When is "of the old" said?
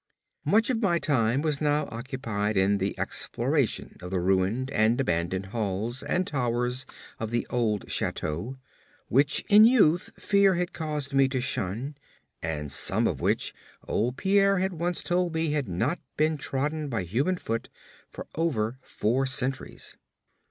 7.19-7.87